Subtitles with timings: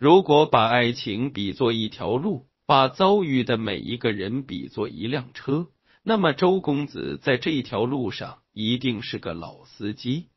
[0.00, 5.66] 如果把爱情比作一条路，把遭遇的每一个人比作一辆车，
[6.02, 10.28] 那么周公子在这条路上一定是个老司机。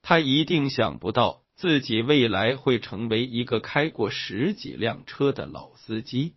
[0.00, 6.36] 他一定想不到自己未来会成为一个开过十几辆车的老司机。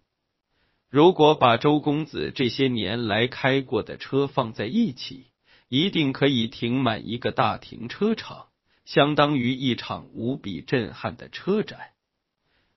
[0.90, 5.28] 如果把周公子这些年来开过的车放在一起，
[5.70, 8.48] 一定可以停满一个大停车场，
[8.84, 11.91] 相当于一场无比震撼的车展。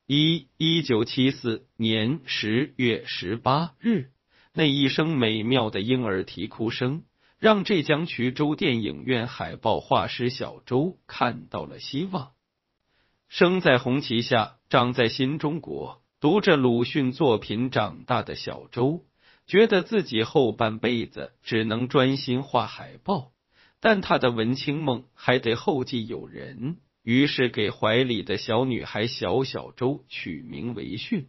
[0.06, 4.10] 一一九七四年十月十八日，
[4.52, 7.04] 那一声美妙的婴儿啼哭声，
[7.38, 12.32] 让浙江衢州电影院海报画师小周看到了希望。
[13.30, 16.02] 生在红旗下，长在新中国。
[16.20, 19.06] 读着鲁迅作品长大的小周，
[19.46, 23.32] 觉得自己后半辈子只能专心画海报，
[23.80, 31.28] 但他的文青梦还得后继有人，于是给怀里的小女孩小小周取名为迅，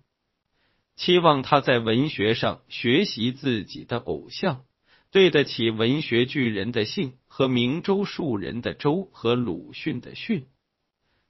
[0.95, 4.66] 期望她在文学上学习自己的偶像，
[5.11, 10.47] 对得起文学巨人的姓和明州树人的周和鲁迅的迅。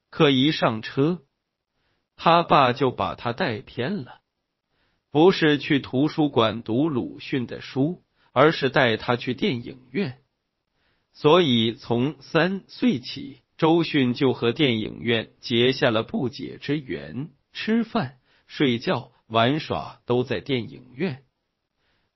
[0.09, 1.21] 可一上车。
[2.17, 4.21] 他爸就把他带偏了，
[5.11, 10.19] 不是去图书馆读鲁迅的书，而是带他去电影院。
[11.11, 18.17] 所以从三岁起，周迅就和电影院结下了不解之缘，吃饭、
[18.47, 21.23] 睡觉、玩耍都在电影院。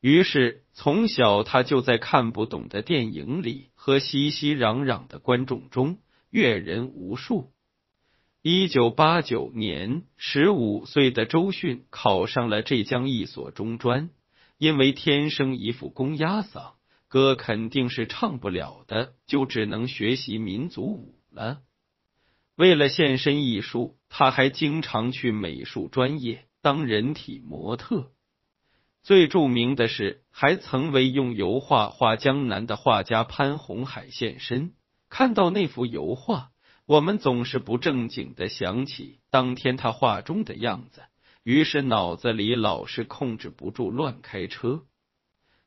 [0.02, 5.98] 于是从小他就在看不懂的电影里和熙熙攘攘的观众中
[6.30, 7.52] 阅人无数。
[8.42, 14.10] 一九八九年，十五岁的周迅考上了浙江一所中专。
[14.58, 16.73] 因为天生一副公鸭嗓，
[17.08, 21.62] 歌肯定是唱不了的，就只能学习民族舞了。
[22.56, 28.12] 为了献身艺术，他还经常去美术专业当人体模特。
[29.02, 34.73] 最著名的是，还曾为用油画画江南的画家潘洪海现身。
[35.08, 36.52] 看到那幅油画。
[36.86, 41.04] 我们总是不正经的想起当天他画中的样子，
[41.44, 44.88] 于是脑子里老是控制不住乱开车。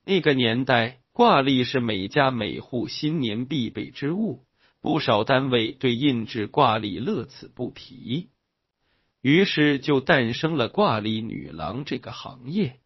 [0.04, 4.44] 那个年代，挂历是每家每户新年必备之物，
[4.82, 8.30] 不少单位对印制挂历乐此不疲，
[9.20, 12.80] 于是就诞生了挂历女郎这个行业。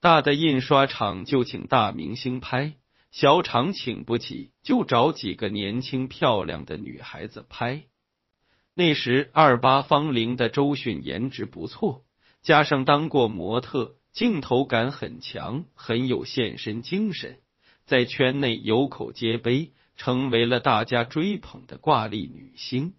[0.00, 2.74] 大的印刷厂就请大明星拍。
[3.10, 7.84] 小厂请不起，就找几个年轻漂亮的女孩子拍。
[8.74, 12.04] 那时二八芳龄的周迅颜值不错，
[12.42, 17.38] 加上当过模特，镜头感很强，很有现身精神，
[17.86, 22.94] 在圈内有口皆碑，成为了大家追捧的挂历女星。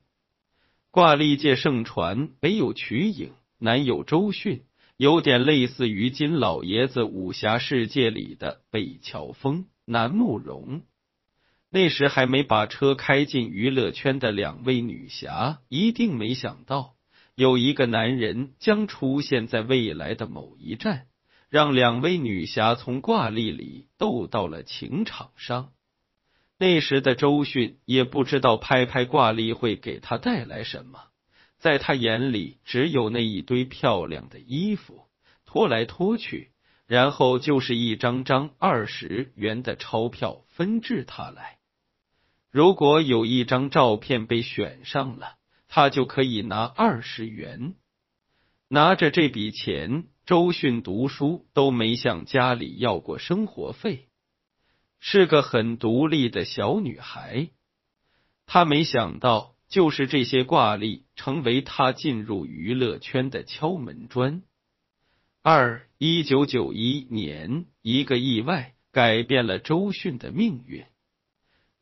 [0.92, 4.64] 挂历界盛传，北有瞿颖，南有周迅，
[4.98, 9.66] 有点类似于金老爷子武侠世界里的北乔峰。
[9.86, 10.84] 南慕容
[11.72, 16.96] 那时还没把车开进娱乐圈的两位女侠，一定没想到
[17.36, 21.08] 有一个男人将出现在未来的某一站，
[21.50, 25.72] 让两位女侠从挂历里斗到了情场上。
[26.60, 31.00] 那时的周迅也不知道拍拍挂历会给他带来什么，
[31.58, 35.06] 在他眼里只有那一堆漂亮的衣服，
[35.46, 36.52] 拖来拖去。
[36.86, 41.60] 然后就是一张张二十元的钞票分至他来。
[42.50, 45.36] 如果有一张照片被选上了，
[45.68, 47.76] 他就可以拿二十元。
[48.68, 54.09] 拿着这笔钱，周迅读书都没向家里要过生活费，
[55.00, 57.50] 是个很独立的小女孩。
[58.46, 64.42] 她没想到，就是这些挂历成为她进入娱乐圈的敲门砖。
[65.42, 70.84] 二一九九一年，一个意外改变了周迅的命运。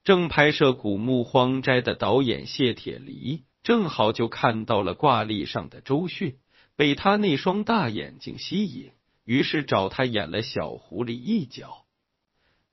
[0.04, 6.38] 正拍摄《古墓荒斋》的导演谢铁骊，正好就看到了挂历上的周迅，
[6.76, 8.92] 被他那双大眼睛吸引，
[9.26, 11.87] 于是找他演了小狐狸一角。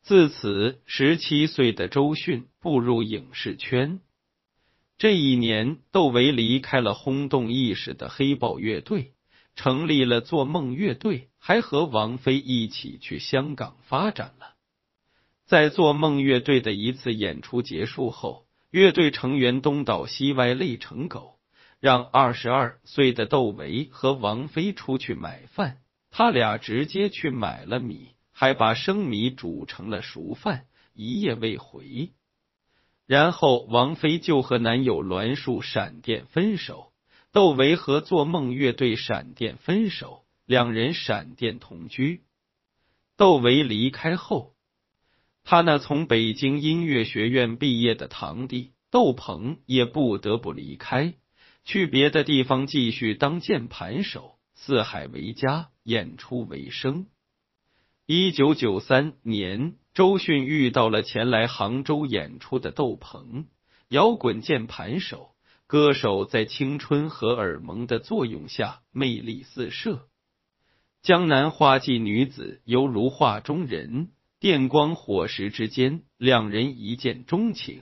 [0.05, 4.01] 自此，十七岁的周迅步入影视圈。
[4.99, 9.15] 这一年，窦唯离开了轰动一时的黑豹乐队。
[9.56, 14.56] 成立了做梦乐队，还和王菲一起去香港发展了。
[15.47, 21.39] 在做梦乐队的一次演出结束后，乐队成员东倒西歪累成狗，
[21.81, 25.79] 让二十二岁的窦唯和王菲出去买饭，
[26.11, 32.10] 他俩直接去买了米，还把生米煮成了熟饭，一夜未回。
[33.06, 36.90] 然后王菲就和男友栾树闪电分手。
[37.32, 42.22] 窦唯和做梦乐队闪电分手，两人闪电同居。
[43.16, 44.54] 窦唯离开后，
[45.42, 51.14] 他那从北京音乐学院毕业的堂弟窦鹏也不得不离开，
[51.64, 57.06] 去别的地方继续当键盘手，四海为家，演出为生。
[58.06, 63.47] 一九九三年，周迅遇到了前来杭州演出的窦鹏，
[63.89, 65.31] 摇滚键盘手。
[65.67, 70.06] 歌手在青春荷尔蒙的作用下魅力四射，
[71.01, 77.81] 江南花季女子犹如画中人，电光火石之间，两人一见钟情。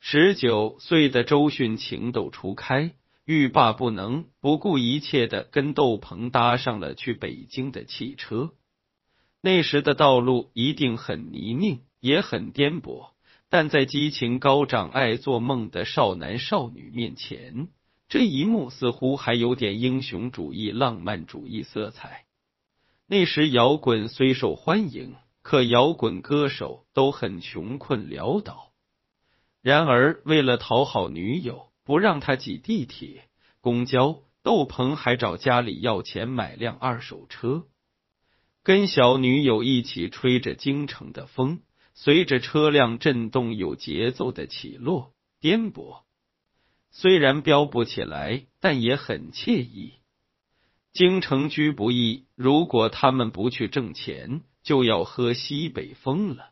[0.00, 2.94] 十九岁的周迅情窦初开，
[3.24, 8.52] 欲罢不能，不顾一切的跟窦鹏搭上了去北京的汽车。
[9.44, 13.10] 那时的道路一定很泥泞，也很颠簸。
[13.50, 17.68] 但在激情高涨、爱做梦的少男少女面前，
[18.08, 22.24] 这一幕似乎还有点英雄主义、浪漫主义色彩。
[23.06, 28.72] 那时摇滚虽受欢迎，可摇滚歌手都很穷困潦倒。
[29.60, 33.28] 然而，为了讨好女友，不让她挤地铁、
[33.60, 37.64] 公交，窦鹏还找家里要钱买辆二手车，
[38.64, 41.60] 跟小女友一起吹着京城的风。
[41.92, 46.02] 随着车辆震动，有节奏的起落颠簸，
[46.90, 49.92] 虽然飙不起来，但也很惬意。
[50.92, 56.50] 京城居不易，如果他们不去挣钱，就要喝西北风了。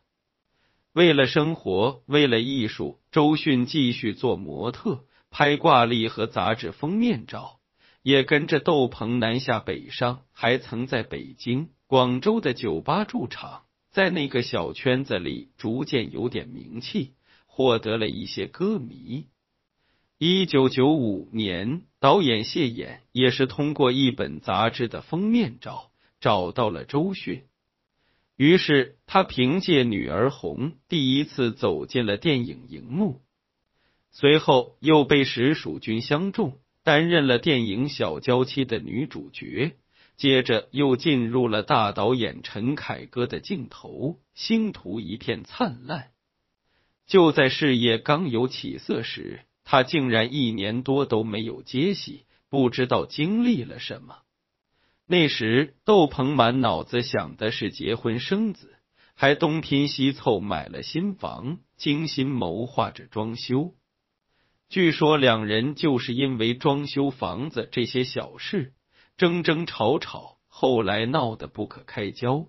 [0.93, 7.59] 为了生活，为了艺术，周迅继续做模特，拍挂历和杂志封面照，
[8.01, 13.65] 也跟着窦鹏南下北上，还曾在北京、广州的酒吧驻场。
[13.91, 17.13] 在那个小圈子里，逐渐有点名气，
[17.45, 19.27] 获得了一些歌迷。
[20.17, 27.43] 一九九五年，导演谢衍也是通过一本杂志的封面照找到了周迅，
[28.37, 33.21] 于是他凭借《女儿红》第一次走进了电影荧幕，
[34.09, 39.77] 随后又被石蜀君相中，担任了电影《小娇妻》的女主角。
[40.23, 46.11] 接着又进入了大导演陈凯歌的镜头，星途一片灿烂。
[47.05, 54.19] 就在事业刚有起色时，他竟然一年多都没有接戏，不知道经历了什么。
[55.07, 58.73] 那时，窦鹏满脑子想的是结婚生子，
[59.15, 63.73] 还东拼西凑买了新房，精心谋划着装修。
[64.69, 68.71] 据说两人就是因为装修房子这些小事。
[69.17, 72.47] 争争吵吵，后来闹得不可开交。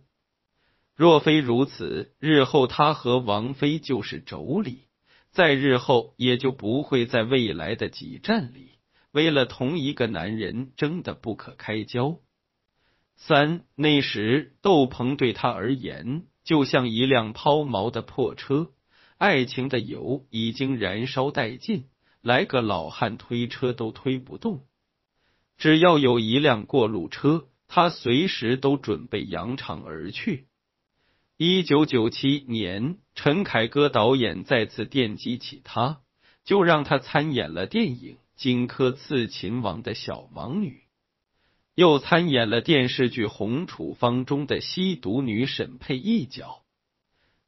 [0.97, 4.79] 若非如此，日后他和王菲就是妯娌，
[5.31, 8.79] 在日后也就不会在未来的几站里
[9.11, 12.19] 为了同一个男人争得不可开交。
[13.17, 18.73] 三那时，窦鹏对他而言就像一辆抛锚的破车，
[19.19, 21.85] 爱情的油已经燃烧殆尽，
[22.23, 24.65] 来个老汉推车都推不动。
[25.57, 30.47] 只要有一辆过路车，他随时都准备扬长而去。
[31.37, 36.01] 一九九七年，陈凯歌导演再次电击起他，
[36.45, 40.83] 就让他参演了电影《荆轲刺秦王》的小王女，
[41.75, 46.63] 又参演了电视剧《红处方》中的吸毒女沈佩一角。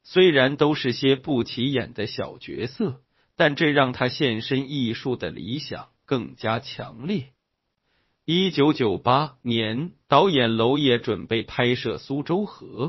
[0.03, 3.03] 虽然都是些不起眼的小角色，
[3.37, 7.33] 但这让他献身艺术的理想更加强烈。
[8.29, 12.89] 一九九八年，导演娄烨准备拍摄《苏州河》，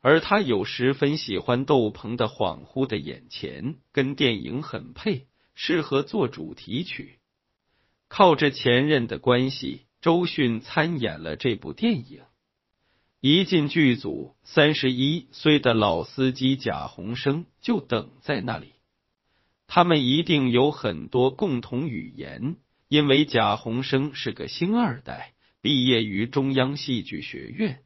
[0.00, 7.18] 而他又十分喜欢窦鹏的《恍惚的眼前》，跟电影很配，适合做主题曲。
[8.08, 12.22] 靠着前任的关系，周迅参演了这部电影。
[13.20, 18.72] 一进剧组，三十一岁的老司机贾宏声就等在那里，
[19.66, 22.56] 他们一定有很多共同语言。
[22.88, 27.82] 因为贾宏声是个星二代，毕业于中央戏剧学院，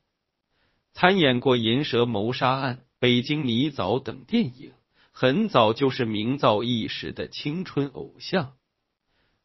[0.93, 4.73] 参演过《银蛇谋杀案》《北京泥枣》等电影，
[5.11, 8.53] 很早就是名噪一时的青春偶像，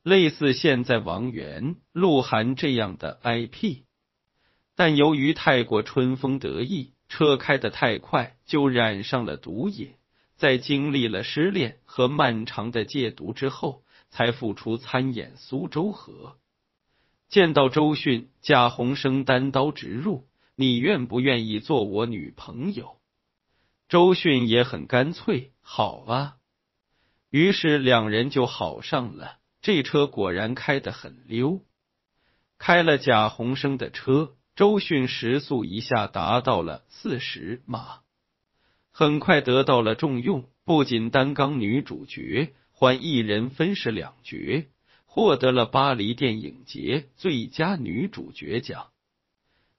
[0.04, 3.80] 类似现在王源、鹿晗这样的 IP。
[4.76, 9.96] 但由于太过春风得意，车开得太快，就染上了毒瘾，
[10.36, 13.82] 在经历了失恋和漫长的戒毒之后。
[14.10, 16.14] 才复出参演《苏州河》，
[17.32, 22.98] 见到周迅，贾宏声单刀直入：“你愿不愿意做我女朋友？”
[23.90, 26.38] 周迅也很干脆：“好啊。”
[27.30, 29.38] 于是两人就好上了。
[29.62, 31.62] 这车果然开得很溜。
[32.58, 38.00] 开了贾宏生的车，周迅时速一下达到了四十码，
[38.92, 44.68] 很快得到了重用，不仅担纲女主角，还一人分饰两角，
[45.08, 48.90] 获得了巴黎电影节最佳女主角奖。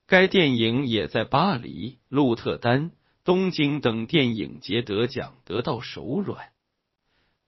[0.08, 2.90] 该电影也在巴黎、鹿特丹、
[3.22, 6.48] 东京等电影节得奖，得到手软。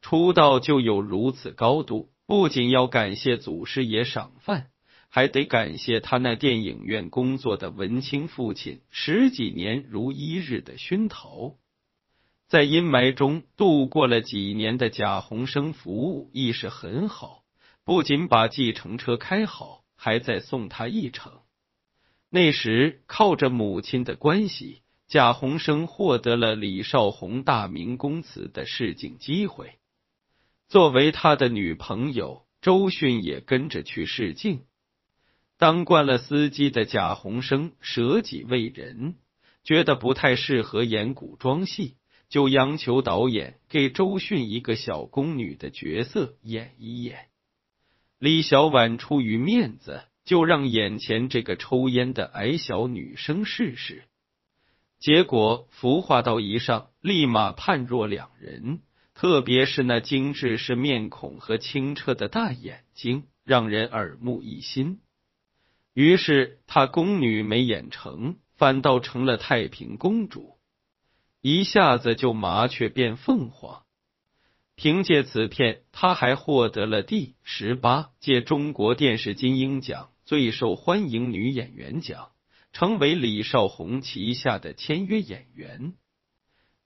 [0.01, 4.69] 出道就有如此高度，不仅要感谢祖师爷赏饭，
[5.09, 11.57] 还得感谢他那电影院工作的文青父亲十几年如一日的熏陶。
[12.51, 17.45] 在阴霾中度过了几年的贾宏生，服务意识很好，
[17.85, 21.43] 不仅把计程车开好，还在送他一程。
[22.29, 29.75] 那时，靠着母亲的关系，贾宏生获得了李少红大明宫词的试镜机会。
[30.67, 34.65] 作为他的女朋友，周迅也跟着去试镜。
[35.57, 39.15] 当惯了司机的贾宏生舍己为人，
[39.63, 41.95] 觉得不太适合演古装戏，
[42.31, 47.27] 就央求导演给周迅一个小宫女的角色演一演。
[48.19, 50.05] 李小婉出于面子。
[50.23, 54.05] 就让眼前这个抽烟的矮小女生试试，
[55.01, 58.81] 结果服化道一上，立马判若两人。
[59.15, 65.01] 特别是那精致是面孔和清澈的大眼睛，让人耳目一新。
[65.95, 70.59] 于是她宫女没演成，反倒成了太平公主，
[71.41, 73.83] 一下子就麻雀变凤凰。
[74.75, 80.11] 凭借此片，他还获得了第十八届中国电视金鹰奖。
[80.25, 82.29] 最受欢迎女演员奖，
[82.73, 85.95] 成为李少红旗下的签约演员。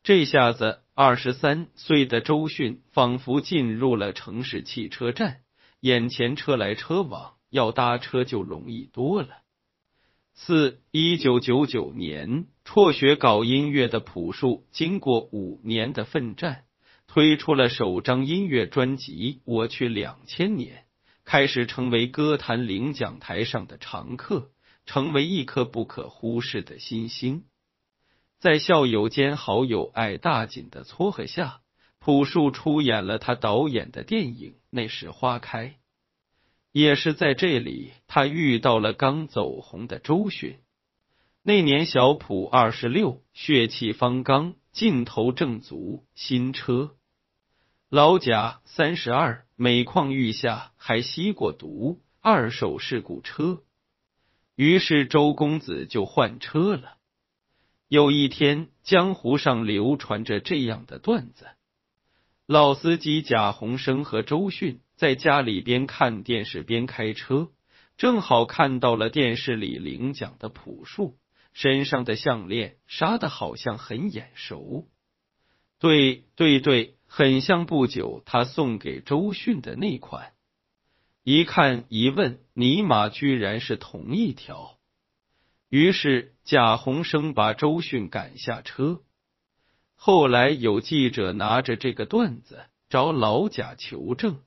[0.02, 5.42] 这下子，二十三岁的周迅仿佛进入了城市汽车站，
[5.80, 9.43] 眼前车来车往，要搭车就容易多了。
[10.36, 16.64] 四一九九九年，辍学搞音乐的朴树，经过五年的奋战，
[17.06, 20.78] 推出了首张音乐专辑《我去两千年》。
[21.24, 24.50] 开始成为歌坛领奖台上的常客，
[24.86, 27.44] 成为一颗不可忽视的新星。
[28.40, 31.60] 在校友兼好友艾大锦的撮合下，
[32.00, 35.68] 朴树出演了他导演的电影《那时花开》。
[36.74, 40.58] 也是在这里，他遇到了刚走红的周迅。
[41.44, 46.96] 那年小普二十六，血气方刚，劲头正足，新车。
[47.88, 53.62] 老贾三十二，每况愈下，还吸过毒，二手事故车。
[54.56, 56.96] 于是周公子就换车了。
[57.86, 61.46] 有一天，江湖上流传着这样的段子：
[62.46, 67.50] 老司机贾宏生和周迅在家里边看电视边开车，
[67.96, 71.16] 正好看到了电视里领奖的朴树
[71.52, 74.88] 身上的项链，杀的好像很眼熟。
[75.78, 76.96] 对对对。
[77.06, 80.32] 很像不久他送给周迅的那款，
[81.22, 84.78] 一看一问，尼玛居然是同一条。
[85.68, 89.00] 于是贾宏生把周迅赶下车。
[89.94, 94.40] 后来有记者拿着这个段子找老贾求证，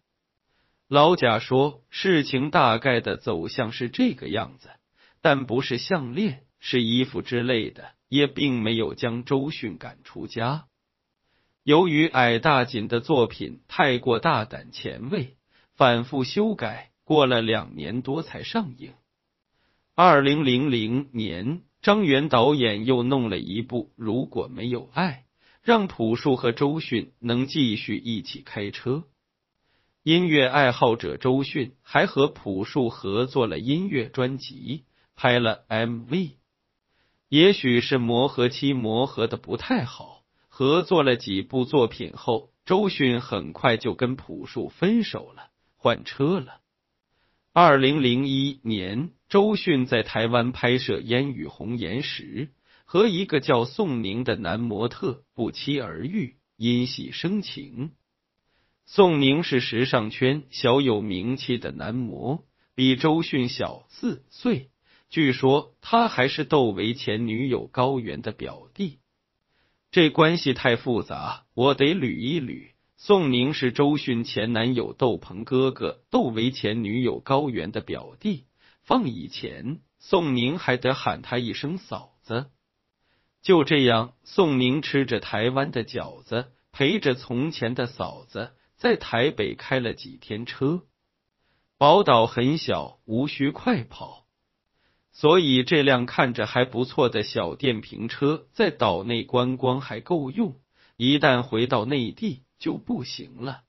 [0.90, 4.70] 老贾说事情大概的走向是这个样子，
[5.22, 10.66] 但不是项链，是衣服之类的，也并没有将周迅赶出家。
[11.64, 15.36] 由于矮大紧的作品太过大胆前卫，
[15.76, 18.94] 反复修改，过了两年多才上映。
[19.94, 25.26] 二零零零年，张元导演又弄了一部《如果没有爱》，
[25.62, 29.04] 让朴树和周迅能继续一起开车。
[30.08, 34.86] 音乐爱好者周迅还和朴树合作了音乐专辑，
[35.18, 36.36] 拍了 MV。
[37.28, 40.24] 也许是磨合期磨合的不太好。
[40.48, 46.62] 合作了几部作品后，周迅很快就跟朴树分手了，换车了。
[47.52, 52.54] 二零零一年，周迅在台湾拍摄《烟雨红颜》时，
[52.86, 57.92] 和一个叫宋宁的男模特不期而遇，因戏生情。
[58.90, 64.70] 宋宁是时尚圈小有名气的男模，比周迅小四岁，
[65.10, 69.00] 据说他还是窦唯前女友高原的表弟。
[69.92, 72.70] 这关系太复杂，我得捋一捋。
[72.96, 78.46] 宋宁是周迅前男友窦鹏哥哥，窦唯前女友高原的表弟。
[78.84, 82.52] 放以前，宋宁还得喊他一声嫂子。
[83.42, 90.84] 就这样，宋宁吃着台湾的饺子，陪着从前的嫂子，在台北开了几天车，
[91.80, 94.28] 宝岛很小，无需快跑，
[95.12, 100.60] 所以这辆看着还不错的小电瓶车在岛内观光还够用，
[100.96, 103.64] 一旦回到内地就不行了。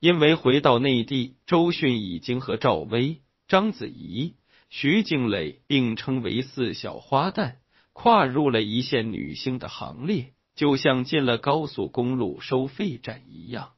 [0.00, 4.34] 因为回到内地，周迅已经和赵薇、章子怡、
[4.68, 7.56] 徐静蕾并称为四小花旦，
[7.94, 13.72] 跨入了一线女星的行列，就像进了高速公路收费站一样。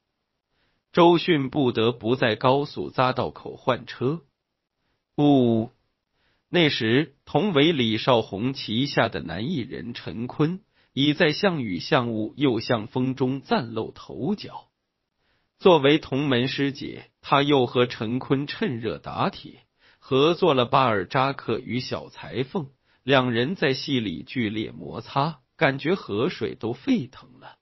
[0.92, 4.20] 周迅不得不在高速匝道口换车。
[5.14, 5.70] 不，
[6.50, 10.60] 那时同为李少红旗下的男艺人陈坤，
[10.92, 14.68] 已在《像雨像雾又像风》中崭露头角。
[15.58, 19.60] 作为同门师姐，他又和陈坤趁热打铁，
[19.98, 22.64] 合作了《巴尔扎克与小裁缝》，
[23.02, 27.56] 两人在戏里剧烈摩擦，感觉河水都沸腾了。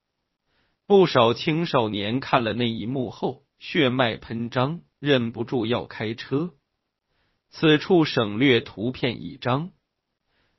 [0.90, 6.50] 不少青少年看了那一幕后，血脉喷张，忍不住要开车。
[7.48, 9.70] 此处省略图片一张。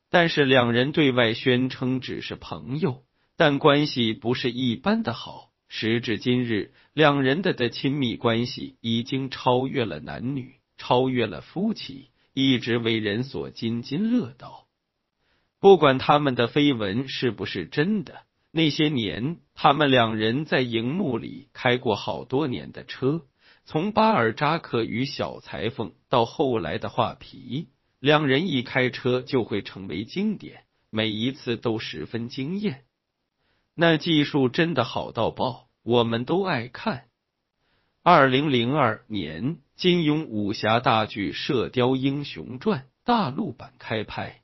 [0.09, 3.03] 但是两人对外宣称只是朋友，
[3.35, 5.49] 但关系不是一般的好。
[5.67, 14.65] 时至今日，两人的的亲密关系已经超越了男女，超越了夫妻，一直为人所津津乐道。
[15.59, 18.21] 不管他们的绯闻是不是真的，
[18.51, 23.21] 那些年他们两人在荧幕里开过好多年的车，
[23.63, 32.83] 从巴尔扎克与小裁缝到后来的画皮，两人一开车就会成为经典，每一次都十分惊艳。
[33.73, 37.05] 那技术真的好到爆，我们都爱看。
[38.03, 44.40] 二零零二年，金庸武侠大剧《射雕英雄传》大陆版开拍，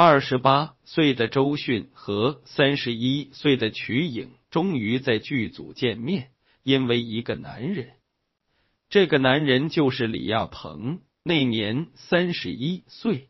[0.00, 6.28] 二十八岁的周迅和三十一岁的瞿颖终于在剧组见面，
[6.62, 7.94] 因为一个男人，
[8.88, 13.28] 这个男人就是李亚鹏，那年三十一岁。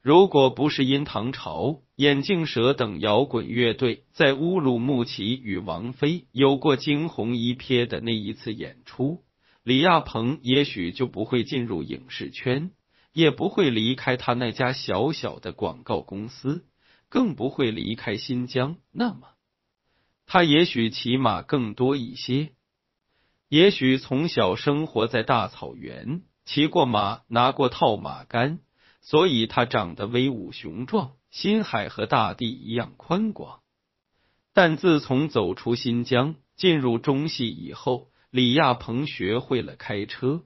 [0.00, 9.24] 如果不是因唐朝、眼镜蛇等摇滚乐队在乌鲁木齐与王菲有过惊鸿一瞥的那一次演出，
[9.64, 12.70] 李亚鹏也许就不会进入影视圈，
[13.12, 16.66] 也不会离开他那家小小的广告公司，
[17.08, 18.76] 更不会离开新疆。
[18.90, 19.28] 那么，
[20.26, 22.52] 他也许骑马更多一些，
[23.48, 28.60] 也许从小生活在大草原，骑过马，拿过套马杆。
[29.04, 33.60] 所以他长得威武雄壮，心海和大地一样宽广。
[34.52, 40.44] 但自从走出新疆，进入中戏以后，李亚鹏学会了开车。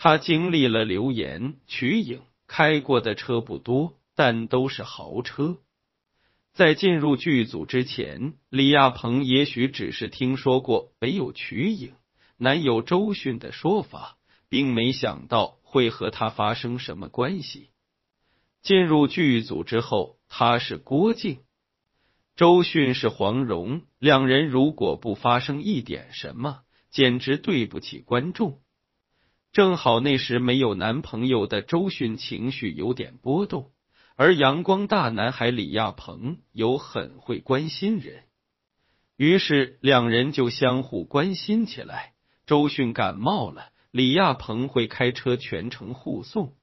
[0.00, 5.58] 他经历了流言、瞿颖开过的车不多，但都是豪车。
[6.54, 11.92] 在进入剧组之前，李亚鹏也许只是听说过北有瞿颖，
[12.36, 14.16] 南有周迅的说法，
[14.48, 15.58] 并没想到。
[15.70, 17.68] 会和他发生什么关系？
[18.62, 21.40] 进入剧组之后，他是郭靖，
[22.36, 28.62] 周迅是黄蓉，两人如果不发生一点什么，简直对不起观众。
[29.52, 33.70] 正好那时没有男朋友的周迅情绪有点波动，
[34.14, 38.24] 而阳光大男孩李亚鹏有很会关心人，
[39.16, 42.12] 于是两人就相互关心起来。
[42.46, 43.70] 周迅感冒了。
[43.90, 46.54] 李亚鹏会开车全程护送，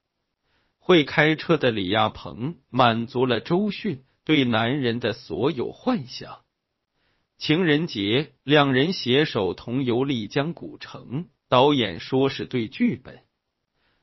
[0.78, 6.42] 会开车的李亚鹏满足了周迅对男人的所有幻想。
[7.36, 13.20] 情人节，两人携手同游丽江古城，导演说是对剧本。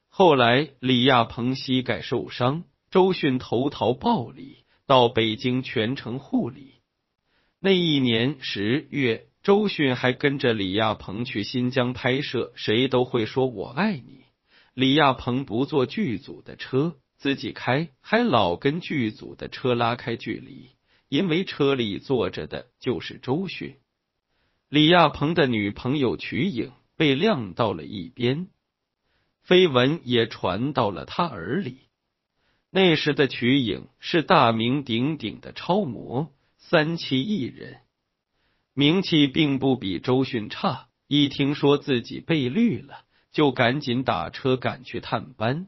[0.09, 6.75] 后来李亚鹏膝盖受伤，周迅投桃报李，到北京全程护理。
[7.59, 9.27] 那一年十月。
[9.43, 14.21] 周迅还跟着李亚鹏去新疆拍摄，谁都会说我爱你。
[14.73, 20.69] 李亚鹏不坐剧组的车，自己开，还老跟剧组的车拉开距离，
[21.09, 23.75] 因为车里坐着的就是周迅。
[24.69, 26.71] 李亚鹏的女朋友瞿颖
[27.03, 28.47] 被晾到了一边，
[29.45, 31.89] 绯闻也传到了他耳里。
[32.69, 37.81] 那时的瞿颖是大名鼎鼎的超模，三期艺人。
[38.73, 45.67] 名气并不比周迅差，一听说自己被绿了，就赶紧打车赶去探班。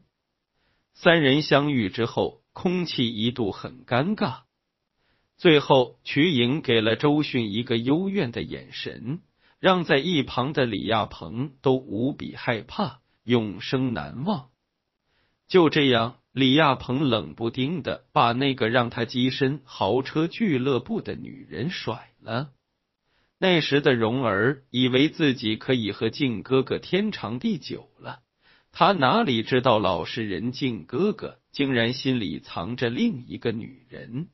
[0.94, 4.44] 三人相遇之后，空气一度很尴尬。
[5.36, 9.20] 最后，瞿颖给了周迅一个幽怨的眼神，
[9.58, 14.50] 让在一旁的李亚鹏都无比害怕，永生难忘。
[15.48, 22.50] 就这样，李亚鹏冷不丁的把那个让他跻身豪车俱乐部的女人甩了。
[23.38, 28.20] 那时的蓉儿以为自己可以和靖哥哥天长地久了，
[28.72, 34.28] 他哪里知道老实人靖哥哥竟然心里藏着另一个女人。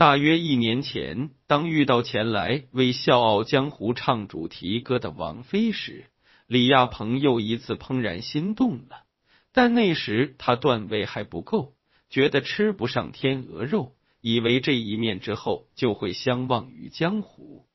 [0.00, 6.06] 大约一年前，当遇到前来为《笑傲江湖》唱主题歌的王菲时，
[6.46, 9.04] 李亚鹏又一次怦然心动了。
[9.52, 11.74] 但那时他段位还不够，
[12.08, 17.66] 觉得吃不上天鹅肉，以为这一面之后就会相忘于江湖。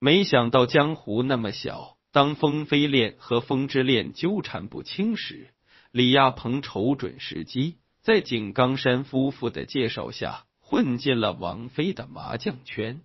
[0.00, 5.50] 没想到江湖那么小，当风飞恋和风之恋纠缠不清时，
[5.92, 10.42] 李亚鹏瞅准时机，在井冈山夫妇的介绍下。
[10.68, 13.00] 混进了王菲的麻将圈，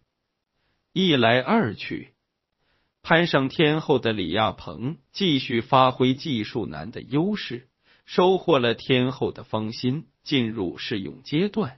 [0.94, 2.10] 一来二去，
[3.04, 7.68] 攀上天后的李亚鹏继续发挥技术男的优势，
[8.04, 11.78] 收获了天后的芳心，进入试用阶段。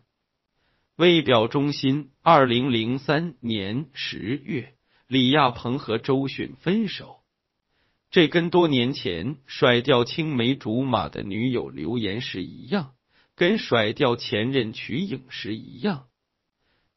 [0.95, 4.75] 为表忠心，二零零三年十月，
[5.07, 7.17] 李亚鹏和周迅分手。
[8.09, 12.93] 这跟多年前甩掉青梅竹马的女友刘岩石一样。
[13.35, 16.07] 跟甩掉前任瞿颖时一样，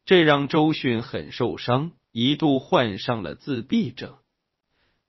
[0.05, 4.17] 这让周迅很受伤，一度患上了自闭症，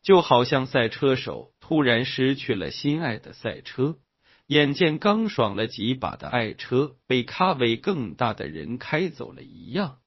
[0.02, 3.98] 就好像赛车手突然失去了心爱的赛车，
[4.46, 9.98] 眼见刚爽了几把的爱车被咖位更大的人开走了一样。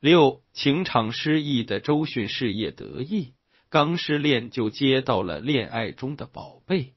[0.00, 3.32] 六情场失意的周迅事业得意，
[3.70, 6.92] 刚失恋就接到了恋爱中的宝贝，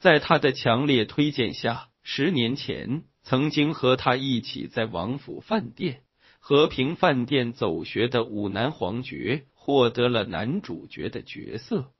[0.00, 1.89] 在他的强烈推荐下。
[2.02, 6.02] 十年前，曾经和他一起在王府饭店、
[6.38, 11.92] 和平饭店走学的武男黄觉获得了男主角的角色。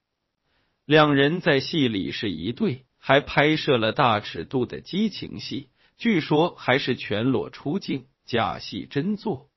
[0.87, 9.51] 两人在戏里是一对，还拍摄了大尺度的激情戏，据说还是全裸出镜，假戏真做。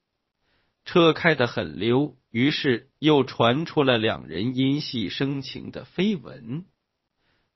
[0.86, 6.65] 车开得很溜，于是又传出了两人因戏生情的绯闻。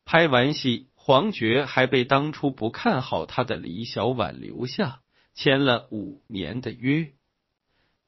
[0.06, 0.88] 拍完戏。
[1.08, 5.00] 黄觉还被当初不看好他的李小婉留下，
[5.34, 7.14] 签了五年的约。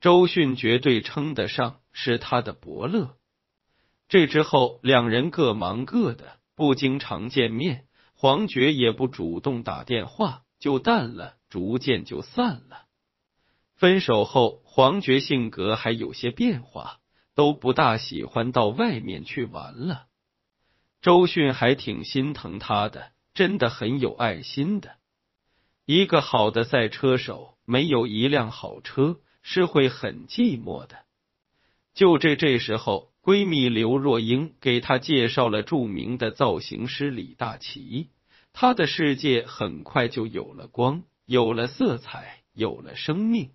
[0.01, 3.15] 周迅绝对称得上是他的伯乐。
[4.09, 7.85] 这之后，两人各忙各的，不经常见面。
[8.15, 12.83] 黄觉也不主动打电话，就淡了，逐渐就散了。
[13.75, 16.99] 分手后，黄觉性格还有些变化，
[17.33, 20.07] 都不大喜欢到外面去玩了。
[21.01, 24.97] 周迅还挺心疼他的，真的很有爱心的。
[25.85, 31.05] 一个好的赛车手没有一辆好车是会很寂寞的。
[31.93, 38.09] 就这这时候，闺蜜刘若英给她介绍了著名的造型师李大齐，
[38.51, 43.51] 他的世界很快就有了光，有了色彩，有了生命。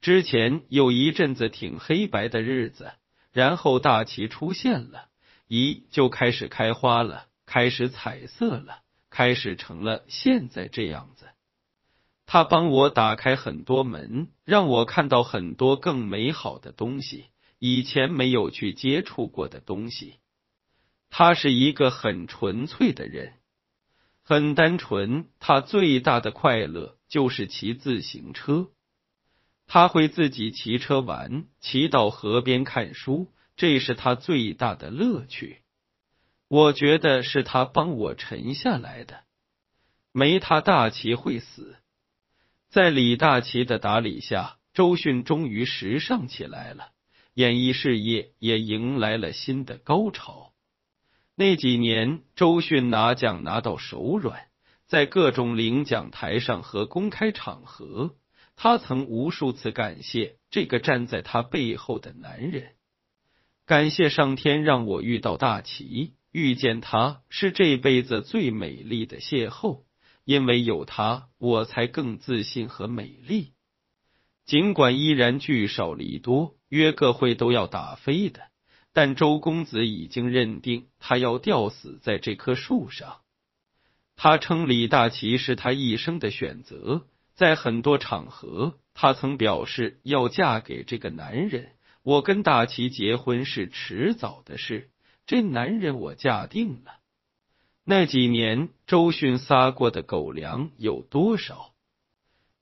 [0.00, 2.92] 之前有一阵子挺黑白的日子，
[3.32, 5.09] 然后大齐出现了。
[5.50, 11.26] 咦，就开始开花了，开始彩色了，开始成了现在这样子。
[12.24, 17.24] 他帮我打开很多门，让我看到很多更美好的东西，
[17.58, 20.20] 以前没有去接触过的东西。
[21.08, 23.32] 他是一个很纯粹的人，
[24.22, 25.26] 很单纯。
[25.40, 28.68] 他最大的快乐就是骑自行车，
[29.66, 33.32] 他会自己骑车玩，骑到河边看书。
[33.60, 35.58] 这是他最大的乐趣，
[36.48, 39.24] 我觉得是他帮我沉下来的。
[40.12, 41.76] 没他，大齐会死。
[42.70, 46.92] 在李大齐的打理下，周迅终于时尚起来了，
[47.34, 50.54] 演艺事业也迎来了新的高潮。
[51.34, 54.46] 那几年，周迅拿奖拿到手软，
[54.86, 58.16] 在各种领奖台上和公开场合，
[58.56, 62.72] 他曾无数次感谢这个站在他背后的男人。
[63.70, 69.82] 感谢上天让我遇到大齐，遇见他是这辈子最美丽的邂逅，
[70.24, 73.52] 因为有他，我才更自信和美丽。
[74.44, 78.40] 尽管依然聚少离多，约个会都要打飞的，
[78.92, 83.18] 但周公子已经认定他要吊死在这棵树上。
[84.16, 87.06] 他称李大齐是他一生的选择，
[87.36, 91.70] 在很多场合，他曾表示要嫁给这个男人。
[92.02, 94.90] 我跟大齐结婚是迟早的事，
[95.26, 97.00] 这男人我嫁定了。
[97.84, 101.74] 那几年，周迅撒过的狗粮有多少？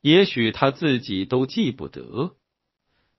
[0.01, 2.37] 也许他自己都记不得。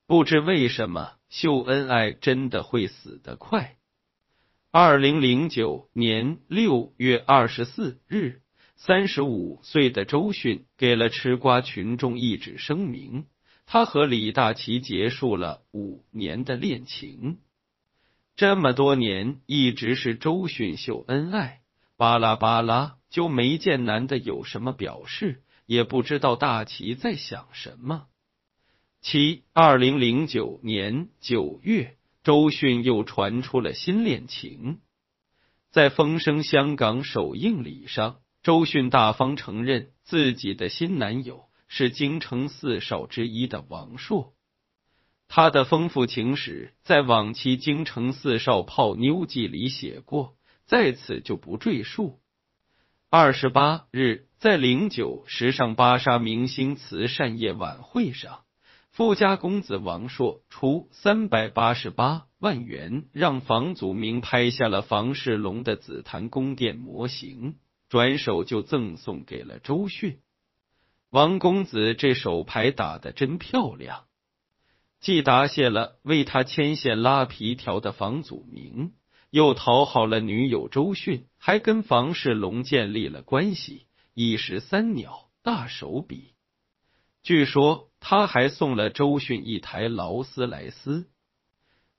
[0.08, 3.78] 不知为什么，秀恩爱真的会死得快。
[4.72, 8.42] 二零零九年六月二十四日，
[8.76, 13.26] 三十五岁的周迅给了吃瓜群众一纸声明。
[13.72, 17.38] 他和李大齐结束了五年的恋情。
[18.36, 21.62] 这么多年一直是周迅秀恩爱，
[21.96, 28.08] 巴拉巴拉，就没见男的有什么表示，也不知道大齐在想什么。
[29.02, 34.80] 七二零零九年九月，周迅又传出了新恋情，
[35.70, 41.49] 在风声香港首映礼上，周迅大方承认自己的新男友。
[41.70, 44.34] 是京城四少之一的王朔，
[45.28, 50.34] 他的丰富情史在往期《京城四少泡妞记》里写过，
[50.66, 52.20] 在此就不赘述。
[53.12, 58.42] 二十八日，在零九时尚芭莎明星慈善夜晚会上，
[58.92, 67.58] 富家公子王朔出三百八十八万元让房祖名拍下了房世龙的紫檀宫殿模型，
[67.90, 70.20] 转手就赠送给了周迅。
[71.12, 74.06] 王公子这手牌打的真漂亮，
[75.00, 78.92] 既答谢了为他牵线拉皮条的房祖名，
[79.32, 86.36] 又讨好了女友周迅，还跟房世龙建立了关系，一石三鸟，大手笔。
[87.24, 91.10] 据说他还送了周迅一台劳斯莱斯。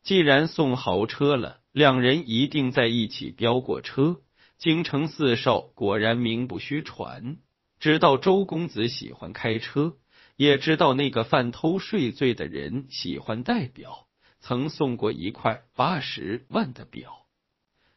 [0.05, 4.21] 既然送豪车了，两人一定在一起飙过车。
[4.57, 7.39] 京城四少果然名不虚传。
[7.81, 9.97] 知道周公子喜欢开车，
[10.37, 14.07] 也知道那个犯偷税罪的人喜欢戴表，
[14.39, 17.27] 曾送过一块八十万的表。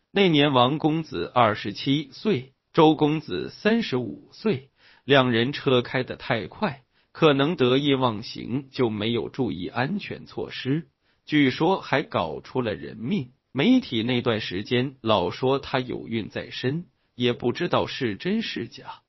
[0.10, 4.69] 那年王公子二十七岁，周公子三十五岁，
[5.04, 10.88] 两人车开得太快，可能得意忘形，就没有注意安全措施，
[11.26, 13.34] 据说还搞出了人命。
[13.52, 19.03] 媒体那段时间老说他有孕在身，也不知道是真是假。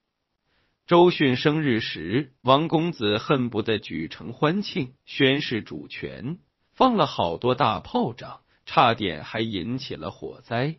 [0.86, 6.38] 周迅生日时，王公子恨不得举城欢庆，宣示主权，
[6.72, 10.76] 放了好多大炮仗，差点还引起了火灾。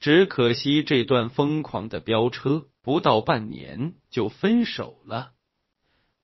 [0.00, 5.30] 只可惜这段疯狂的飙车不到半年就分手了。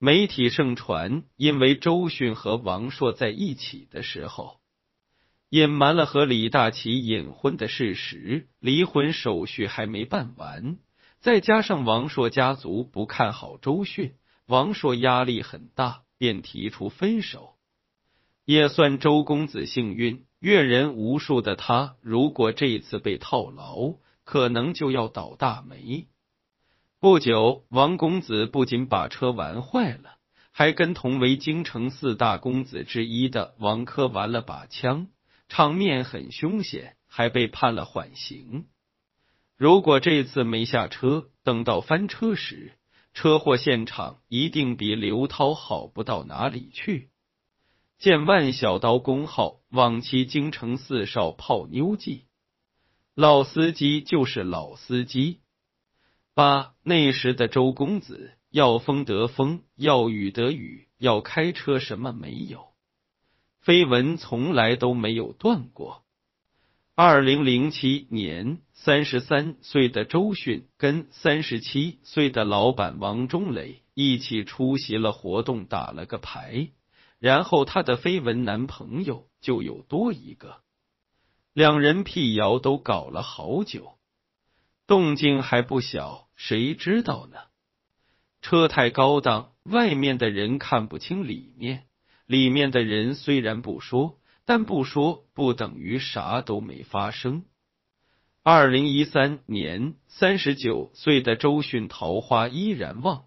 [0.01, 4.59] 媒体盛传，因为周迅和王朔在一起的时候，
[5.51, 10.79] 隐瞒了和李大齐隐婚的事实，离婚手续还没办完。
[11.23, 14.15] 再加上王朔家族不看好周迅，
[14.47, 17.55] 王朔压力很大，便提出分手。
[18.45, 26.09] 也算周公子幸运，阅人无数的他，如果这次被套牢，可能就要倒大霉。
[26.99, 30.17] 不久，王公子不仅把车玩坏了，
[30.51, 35.07] 还跟同为京城四大公子之一的王珂玩了把枪，
[35.49, 38.67] 场面很凶险，还被判了缓刑。
[39.63, 42.73] 如果这次没下车，等到翻车时，
[43.15, 47.11] 车祸现场一定比刘涛好不到哪里去。
[47.97, 52.25] 见万小刀公号，往期京城四少泡妞记，
[53.15, 55.39] 老司机就是老司机。
[56.35, 62.67] 八那时的周公子要风得风，要雨得雨，要开车什么没有？
[63.65, 66.02] 绯闻从来都没有断过。
[66.95, 76.69] 二零零七年，三十三岁的周迅跟三十七岁的老板王中磊一起出席了活动，打了个牌，
[77.19, 80.61] 然后她的绯闻男朋友就有多一个，
[81.55, 83.95] 两人辟谣都搞了好久，
[84.87, 87.39] 动静还不小，谁知道呢？
[88.43, 91.85] 车太高档，外面的人看不清里面，
[92.27, 94.19] 里面的人虽然不说。
[94.45, 97.45] 但不说不等于啥都没发生。
[98.43, 103.27] 二零一三年，三十九岁的周迅桃花依然旺，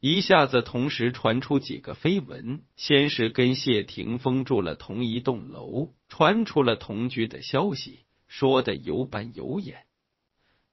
[0.00, 9.84] 一下子同时传出几个绯闻：先是跟谢霆锋住了同一栋楼，传出了同居的消息，说的有板有眼。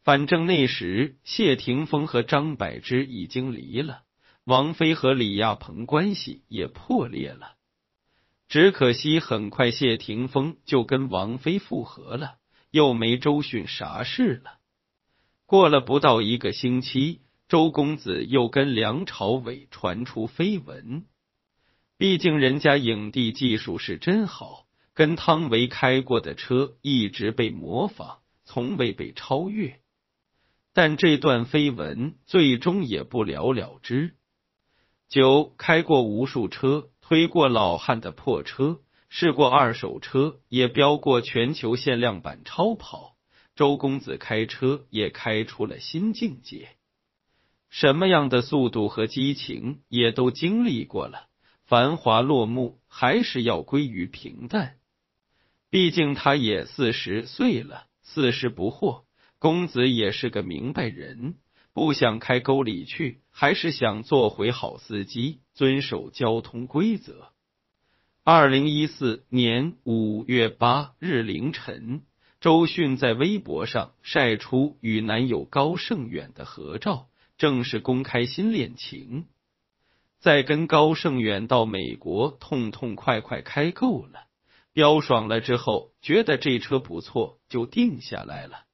[0.03, 4.03] 反正那时谢霆锋和张柏芝已经离了，
[4.45, 7.55] 王菲和李亚鹏关系也破裂了。
[8.51, 12.35] 只可惜，很快谢霆锋就跟王菲复合了，
[12.69, 14.59] 又没周迅啥事了。
[15.45, 21.05] 过了不到一个星期，周公子又跟梁朝伟传出绯闻。
[21.97, 29.79] 毕竟人家影帝技术是真好，跟汤唯开过的车一直被模仿，从未被超越。
[30.73, 34.17] 但这段绯闻最终也不了了之。
[35.07, 36.89] 九开过无数车。
[37.11, 43.17] 推过老汉的破车，试过二手车，也飙过全球限量版超跑。
[43.53, 46.69] 周公子开车也开出了新境界，
[47.69, 51.27] 什么样的速度和激情也都经历过了。
[51.65, 54.77] 繁华落幕，还是要归于平淡。
[55.69, 59.03] 毕竟他也四十岁了，四十不惑。
[59.37, 61.35] 公子也是个明白人，
[61.73, 67.29] 不想开沟里去，还是想做回好司机，遵守交通规则。
[68.23, 72.03] 二零一四年五月八日凌晨。
[72.39, 79.27] 周迅在微博上晒出与男友高胜远的合照，正式公开新恋情。
[80.19, 84.25] 在跟高胜远到美国痛痛快快开够了，
[84.73, 88.65] 飙爽了之后，觉得这车不错，就定下来了。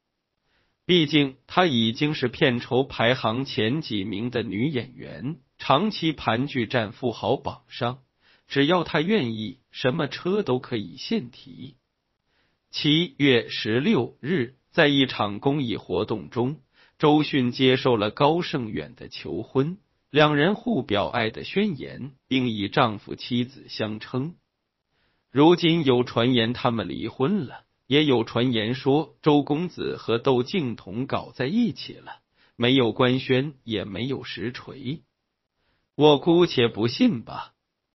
[0.87, 7.99] 毕竟她已经是片酬排行前几名的女演员，长期盘踞战富豪榜上，
[8.47, 11.75] 只要她愿意，什么车都可以现提。
[12.71, 16.61] 七月十六日，在一场公益活动中，
[16.97, 24.35] 周迅接受了高胜远的求婚，两人互表爱的宣言，并以丈夫妻子相称。
[25.31, 32.19] 如今有传言他们离婚了，也有传言说周公子和窦靖童搞在一起了，
[32.55, 35.01] 没有官宣，也没有实锤，
[35.95, 37.53] 我姑且不信吧。